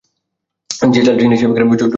যেমন 0.71 1.03
"জাল", 1.05 1.17
"জিনিস", 1.21 1.39
"জ্বর", 1.41 1.49
ইত্যাদি। 1.67 1.89